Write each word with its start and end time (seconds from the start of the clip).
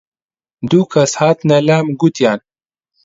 دوو 0.69 0.83
کەس 0.93 1.11
هاتنە 1.19 1.57
لام 1.67 1.87
گوتیان: 1.99 2.39